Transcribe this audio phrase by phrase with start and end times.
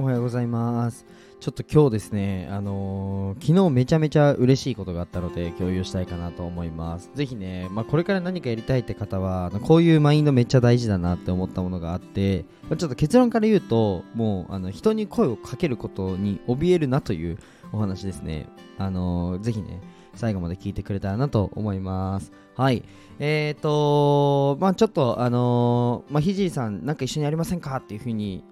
[0.00, 1.04] おはようございます。
[1.40, 7.10] ちょっと今日ですね、あのー昨日めちゃめちゃ嬉しいことがあったので共有したいかなと思います。
[7.16, 17.36] ぜひね、まあ、これから何かやりたいって方は、こういうマインドめっちゃ大事だなって思ったものがあって、まちょっと結論から言うと、もうあの人に声をかけることに怯えるなという
[17.72, 18.46] お話ですね。
[18.78, 19.80] あのーぜひね、
[20.14, 22.30] 最後まで聞いてくれたらなと思います。
[22.54, 22.84] はい。
[23.18, 27.78] えーとまあちょっと、あのーまあ、ひじりさん、なんか一緒にやりませんか？
[27.78, 28.44] っていうふうに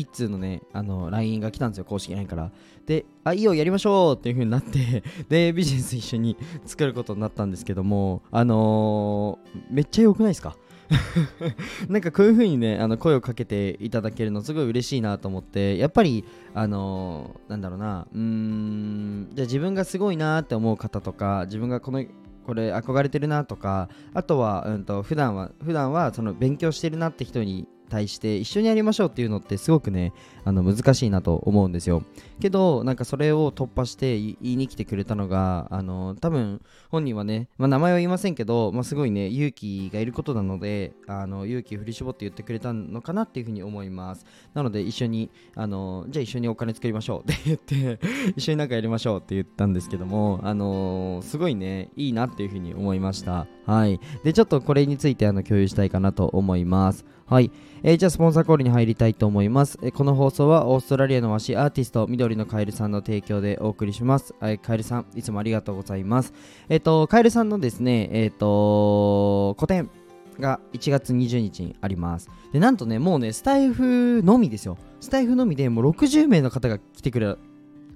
[0.00, 2.50] 一通のね、あの、LINE が来たんですよ、公式 LINE から。
[2.86, 10.56] で、あ、いいよ、やりましょうっていう風になって、 で、ビジネス一緒に作ることになったんですけども、あのーめっちゃ良くないですか？
[11.88, 16.24] なんかこういう風にね、あの声をかけていただけるのすごい嬉しいなと思って、やっぱり、
[16.54, 22.04] あのーなんだろうな、うーん、じゃあ自分がすごいなって思う方とか、自分がこの、
[22.44, 30.12] これ憧れてるなとか、あとは、うんと、普段は、普段はその勉強してるなって人に対して一緒にやりましょうっていうのってすごくね
[30.44, 32.02] あの難しいなと思うんですよ。
[32.40, 36.60] けどなんかそれを突破して言いに来てくれたのがあの多分
[36.90, 44.24] 本人はね、まあ、名前は言いませんけど、まあ、すごいね勇気がいることなのであの勇気を振り絞って言ってくれたのかなっていうふうに思います。
[44.54, 48.00] なので一緒にあのじゃあ一緒にお金作りましょうって 言って
[48.36, 53.46] 一緒になんかやりましょうって言ったんですけどもあのすごいねいいなっていうふうに思いました。
[53.66, 54.00] はい。
[54.24, 57.04] でちょっとこれについてあの共有したいかなと思います。
[57.26, 57.50] はい。
[57.82, 64.58] えーじゃあスポンサーコールに入りたいと思います、えーこの放送はオーストラリアの和紙アーティスト緑のカエルさんの提供でお送りします、はい。
[64.58, 66.32] カエルさんいつもありがとうございます。
[66.68, 69.90] えっ、とカエルさんのですねえっ、と個展
[70.38, 72.30] が1月20日にあります。
[72.52, 74.78] でなんとねもうねスタイフのみですよ。
[75.00, 77.36] スタイフのみでもう60名の方が来てくれ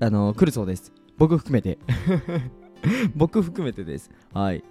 [0.01, 0.93] あの来るそうです。
[1.19, 1.79] 僕含めて。
[3.15, 4.11] 僕含めてです。
[4.33, 4.65] はい。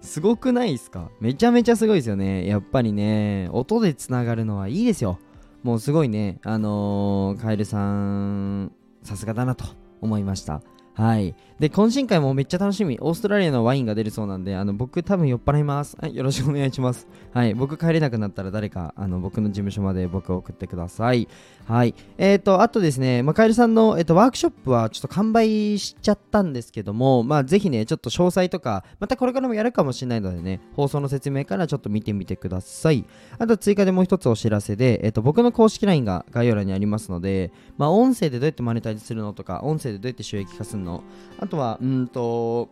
[0.00, 1.10] すごくないですか？
[1.20, 2.46] めちゃめちゃすごいですよね。
[2.46, 5.18] やっぱりね音でつながるのはいいですよ。
[5.62, 9.64] もうすごいねあのーカエルさんさすがだなと
[10.00, 10.62] 思いました。
[10.98, 11.36] はい。
[11.60, 12.98] で懇親会もめっちゃ楽しみ。
[13.00, 17.06] オーストラリアのワインが出るそうなんであの僕多分酔っ払います、はい、よろしくお願いします。
[17.32, 21.28] はい僕帰れなくなったら誰かあの僕の事務所まで僕を送ってください。
[21.66, 21.94] はい。
[22.16, 33.04] えっ、とあとですね、まあ、カエルさんの、えー、とワークショップはちょっと完売しちゃったんですけどもまあぜひねちょっと詳細とかまたこれからもやるかもしれないのでね放送の説明からちょっと見てみてください。
[33.38, 41.04] あと追加でもう一つお知らせで、えっと僕の公式 LINE が概要欄にありますので、まあ、音声でどうやってマネタイズするのとか音声でどうやって収益化するのの。
[41.38, 42.68] あとはうんと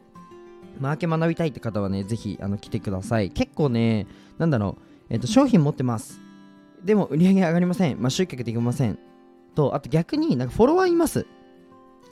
[0.80, 3.30] マーケ学びたいって方はねぜひあの来てください。
[3.30, 4.06] 結構ね
[4.38, 6.20] なんだろう、えっと商品持ってます。
[6.84, 8.98] でも売り上げ上がりません、まあ、集客できません。
[9.54, 11.26] とあと逆になんかフォロワーいます。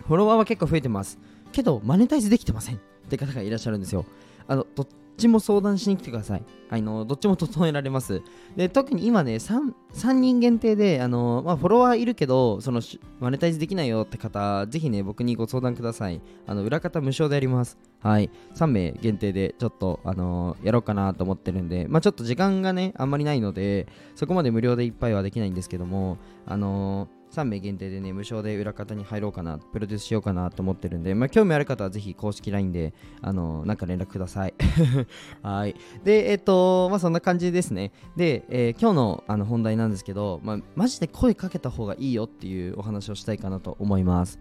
[0.06, 1.18] フォロワーは結構増えてます。
[1.52, 2.76] けどマネタイズできてません。
[2.76, 2.78] っ
[3.08, 4.04] て方がいらっしゃるんですよ。
[4.46, 4.86] あのとっ
[5.16, 6.44] ちも相談しに来てください。
[6.70, 8.22] あのどっちも整えられます。
[8.56, 12.80] で特に今ね 3, 3人限定であの、まあ、フォロワーいるけどその
[13.20, 16.20] マネタイズできないよって方ぜひね僕にご相談ください。
[16.46, 17.78] あの裏方無償でやります。
[18.00, 18.30] はい。
[18.54, 34.54] 3名限定でちょっとあのやろうかなと思ってるんでまあちょっと時間がねあんまりないのでそこまで無料でいっぱいはできないんですけどもあの3名限定でね無償で裏方に入ろうかなプロデュースしようかなと思ってるんで、まあ、興味ある方はぜひ公式 LINE であのなんか連絡ください。
[35.42, 35.74] はい。
[36.04, 37.92] でえっ、とまあそんな感じですね。
[38.16, 44.38] で、えー今日のあの本題なんですけど、まあ、マジで声かけた方がいいよっていうお話をしたいかなと思います。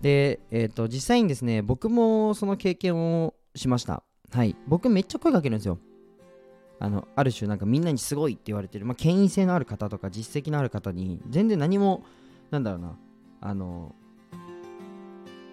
[0.00, 4.02] で、えっと実際にですね僕もその経験をしました。
[4.30, 4.56] はい。
[4.66, 5.78] 僕めっちゃ声かけるんですよ。
[6.78, 12.04] あのある種なんかみんなにすごいって言われてる、まあ、権威性のある方とか実績のある方に全然何も
[12.50, 12.98] なんだろうな。
[13.40, 13.94] あの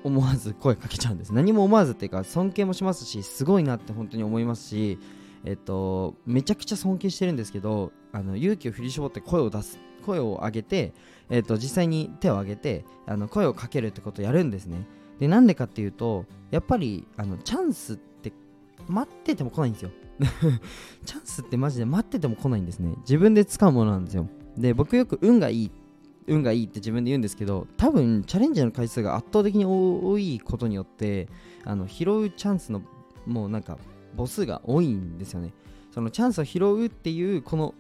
[0.04, 1.34] 思わず声かけちゃうんです。
[1.34, 5.00] 何も思わずっていうか尊敬もしますしすごいなって本当に思いますし
[5.46, 10.94] えっとめちゃくちゃ尊敬してるんですけどあの勇気を振り絞って声を出す声を上げて、
[11.30, 14.86] えっと、実際に手を挙げてあの声をかけるってことをやるんですね。
[15.20, 18.34] でなんでかっていうとやっぱりあのチャンスって
[18.88, 19.92] 待ってても来ないんですよ。
[21.06, 22.94] チャンスってマジで待ってても来ないんですね。
[23.00, 24.28] 自分で掴むものなんですよ。
[24.58, 25.83] で僕よく運がいいって
[26.28, 31.28] 運がいいって自分で言うんですけど多分チャレンジャーの回数が圧倒的に多いことによって
[31.64, 32.82] あの拾うチャンスの
[33.26, 33.78] もうなんか
[34.18, 35.54] 母数が多いんですよね。
[35.92, 37.74] そのチャンスを拾うっていうこの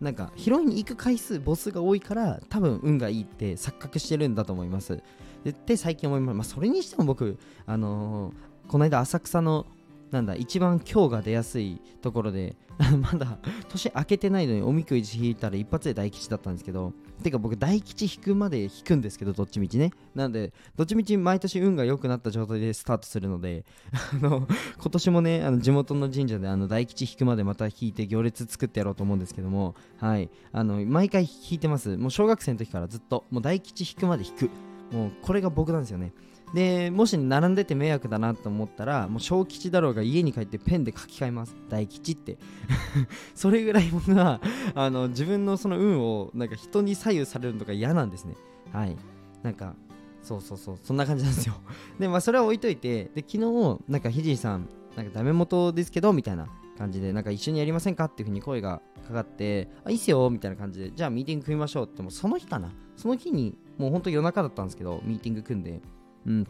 [0.00, 5.02] なんか拾いに行く回数母数が多いから多分運がいいって錯覚してるんだと思います。
[5.44, 9.66] でって最近思います、まあ、それにしても僕あのーこの間浅草の
[10.14, 12.54] なんだ一番今日が出やすいところで
[13.02, 13.38] まだ
[13.68, 16.92] 年明けてないのにおみくじ引いたら一発で大吉だったんですけど
[17.24, 19.90] てか僕大吉引くまで引くんですけどどっちみちね。
[20.14, 24.46] なんでどっちみち毎年運が良くなった状態でスタートするので あの
[24.78, 30.30] 今年もねあの地元の神社であの大吉引くまでまた引いて行列作ってやろうと思うんですけどもはい。
[30.52, 31.96] あの毎回引いてます。
[31.96, 34.50] もう小学生の時からずっともう大吉引くまで引く。
[34.92, 36.12] もうこれが僕なんですよね。
[36.54, 41.56] でもし並んでて迷惑だなと思ったらもう小吉だろうが家に帰ってペンで書き換えます。
[41.68, 42.38] 大吉って。
[43.34, 44.40] それぐらい僕は
[44.76, 48.36] あの自分のその運をなんか人に左右されるのが嫌なんですね。
[48.72, 48.96] はい。
[49.42, 49.74] なんか
[50.22, 50.78] そうそうそう。
[50.80, 51.54] そんな感じなんですよ。
[51.98, 56.46] でまあそれは置いといてで昨日なんかひじいさんなんかダメ元ですけどみたいな
[56.78, 62.70] 感じでなんか一緒にやりませんかっていう風に声がかかってあいいっすよみたいな感じでじゃあミーティング組みましょうってもうその日かな。
[62.96, 65.82] その日にもうほんと夜中だったんですけどミーティング組んで。
[66.26, 66.46] うん、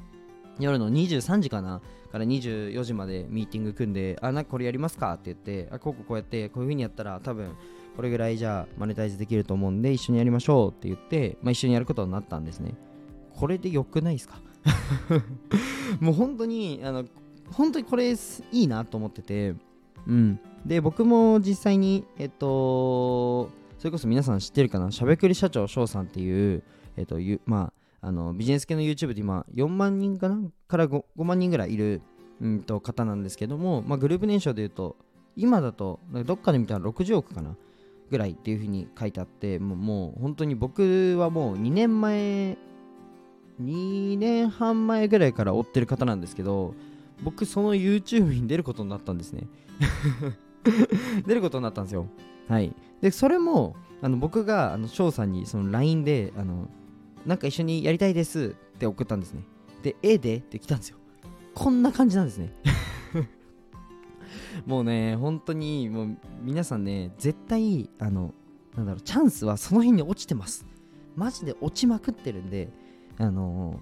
[0.59, 1.81] 夜の23時かな？
[2.13, 5.15] から24時までミーティング組んで、あ、なんかこれやりますか？
[5.15, 7.57] って言って、あ、こうこうこうやって、こういう風にやったら多分
[7.97, 12.75] これぐらいじゃあマネタイズできると思うんで一緒にやりましょうって言って、まあ、一緒にやることになったんですね。
[13.35, 14.41] これで良くないですか？
[16.01, 17.05] もう本当に、あの、
[17.51, 18.17] 本当にこれい
[18.53, 19.55] いなと思ってて、
[20.07, 20.41] うん。
[20.65, 26.63] で、僕も実際に、えっと、それこそ皆さん知ってるかな、しゃべくり社長翔さんっていう、
[26.97, 27.73] えっと、まあ、
[28.05, 30.39] あのビジネス系の YouTube で今4万人かな？
[30.69, 32.03] から 5, 5万人ぐらいいる、
[32.41, 34.97] うんと、方なんですけども、まあ、グループ年商でいうと
[35.37, 37.57] 今だとどっかで見たら60億かな
[38.11, 42.59] ぐらいっていう風に書いてあってもうもう本当に僕はもう2年前
[43.63, 46.75] 2年半前ぐらいから追ってる方なんですけど
[47.23, 49.47] 僕その YouTube に出ることになったんですね。
[51.27, 52.07] 出ることになったんですよ。
[52.49, 52.75] はい。
[53.01, 56.69] でそれもあの僕が翔さんにその LINE であの
[57.27, 59.43] なんか一緒にやりたいですって送ったんですね。
[59.83, 60.37] で、えで？
[60.37, 60.99] って来たんですよ。
[61.55, 62.53] こんな感じなんですね。
[64.67, 68.35] もうね、本当にもう皆さんね、絶対、あの、
[68.77, 70.67] なんだろう、チャンスはその辺に落ちてます。
[71.17, 72.69] マジで落ちまくってるんで、
[73.19, 73.79] あの、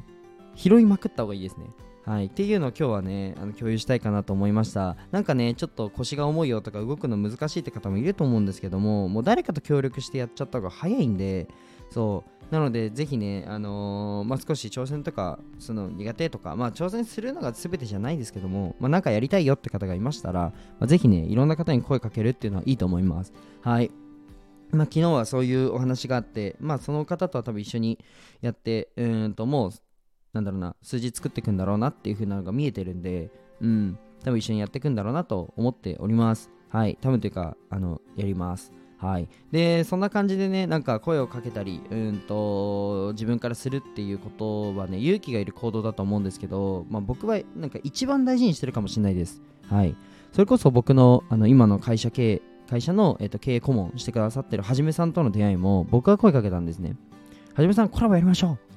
[0.55, 1.67] 拾いまくった方がいいですね。
[2.05, 2.27] はい。
[2.27, 4.97] っていうのを今日はね、あの共有したいかなと思いました。
[5.13, 11.49] なんかね、ちょっと腰が重いよとか動くの難しいって方もいると思うんですけども、もう誰かと協力してやっちゃった方が早いんで、
[11.91, 23.33] そう、なので、ぜひね、あのー、まあ、少し挑戦とか、その苦手とか、まあ、挑戦するのが全てじゃないですけども、まあ、なんかやりたいよって方がいましたら、まあ、ぜひね、いろんな方に声かけるっていうのはいいと思います。
[23.63, 23.91] はい。
[24.71, 27.99] まあ、昨日はそういうお話があって、まあ、その方とは多分一緒に
[28.43, 29.71] やって、うんと、もう、
[30.35, 33.31] なんだろうな、数字作っていくんだろうなっていう風なのが見えてるんで、
[33.63, 36.51] うん、多分一緒にやっていくんだろうなと思っております。
[36.69, 38.75] はい、多分というか、あの、やります。
[39.03, 49.43] はい、でそんな感じでねなんか声をかけたりうんと自分からするっていうことはね勇気がいる行動だと思うんですけど、まあ、僕はなんか一番大事にしてるかもしれないです。
[49.69, 49.97] はい、
[50.31, 56.97] それこそ僕のあの今の会社経営会社の、えーと、経営顧問してくださってるはじめさんとの出会いも僕が声かけたんですね。
[57.55, 58.73] はじめさんコラボやりましょう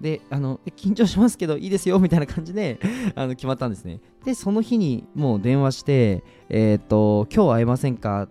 [0.00, 2.78] で、あの、緊張しますけどいいですよみたいな感じで
[3.14, 4.00] あの決まったんですね。
[4.24, 8.28] で、その日にもう電話して、えっ、ー、と、今日会えませんか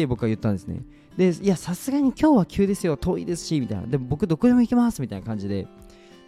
[0.00, 0.82] って僕は言ったんですね。
[1.16, 3.86] で、いや、さすがに今日は急ですよ、遠いですし、みたいな。
[3.86, 5.66] でも僕どこでも行きますみたいな感じで。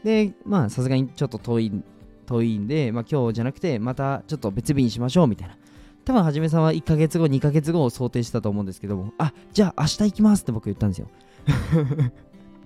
[0.04, 1.82] で、まあ、さすがにちょっと遠い、
[2.26, 5.56] 遠いんで、まあ今日じゃなくて、またちょっと別日にしましょうみたいな。
[6.04, 11.08] 多分はじめさんは1ヶ月後、2ヶ月後を想定したと思うんですけども、あ、じゃあ明日行きますって僕言ったんですよ。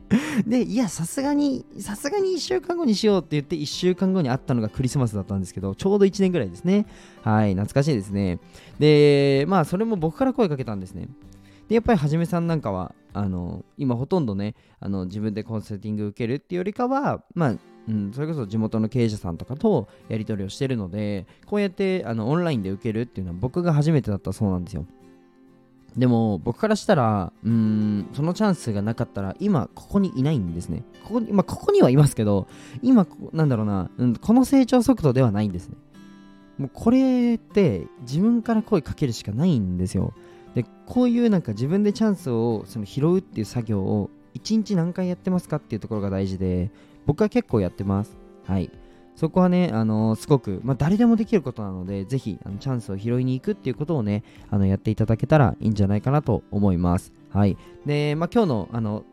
[0.46, 6.86] で、いや、さすがに、さすがに1週間後にしようって言って、1週間後に会ったのがクリスマスだったんですけど、ちょうど1年ぐらいですね。
[7.22, 8.38] はい、懐かしいですね。
[8.78, 11.08] で、まあ、それも僕から声かけたんですね。
[11.68, 17.56] で、やっぱりはじめさんなんかは、あの、今ほとんどね、あの自分でコンサルティング受けるっていうよりかは、まあ、
[17.88, 24.86] うん、それこそ地元の経営者さんとかとやり取りをしてるので、こうやってあのオンラインで受けるっていうのは僕が初めてだったそうなんですよ。
[25.96, 30.84] でも僕からしたら、うん、そのチャンスがなかったら、今ここにいないんですね。
[31.04, 32.48] ここに、まあ、ここにはいますけど、
[32.82, 35.76] 今、なんだろうな、うん、この成長速度ではないんですね。
[36.58, 40.12] もうこれって自分から声かけるしかないんですよ。
[40.54, 46.70] で、こういうなんか自分でチャンスをその拾うっていう作業を1日何回やってますかっていうところが大事で、
[47.04, 48.16] 僕は結構やってます。
[48.44, 48.70] はい。
[49.16, 57.12] そこはね、あの、すごく、まあ、誰でもできることなので、ぜひあのチャンスを拾いに行くっていうことをね、あのやっていただけたらいいんじゃないかなと思います。
[57.30, 57.56] はい。
[57.86, 59.04] で、まあ、今日のあの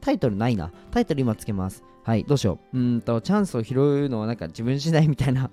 [0.00, 0.72] タイトルないな。
[0.90, 1.82] タイトル今つけます。
[2.04, 2.78] はい、どうしよう。
[2.78, 5.50] うんと、チャンスを拾うのはなんか自分次第みたいな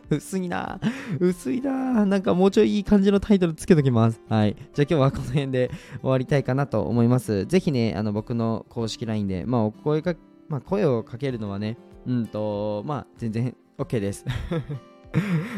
[0.10, 0.78] 薄いな
[1.18, 4.20] 薄いななんかもうちょいいい感じのタイトルつけときます。
[4.28, 4.56] はい。
[4.74, 7.46] じゃあ今日はこの辺で終わりたいかなと思います。
[7.46, 10.14] ぜひね、あの僕の公式 LINE で、まあお声か、
[10.48, 14.24] まあ声をかけるのはね、うんと、まあ、全然 OK です。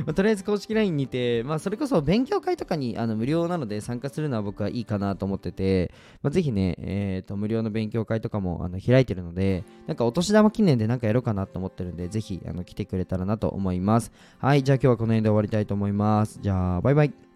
[0.07, 14.13] まあ、とりあえず公式 LINE にて、まあ、それこそ勉強会とかにあの無料なので参加するのは僕はいいかなと思ってて、まあ、ぜひね、えーと、無料の勉強会とかもあの開いてるので、なんかお年玉記念でなんかやろうかなと思ってるんで、ぜひあの来てくれたらなと思います。
[14.39, 16.39] はい、じゃあ今日はこの辺で終わりたいと思います。
[16.41, 17.28] じゃあ、バイバイ。